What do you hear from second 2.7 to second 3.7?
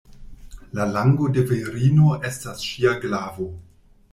ŝia glavo.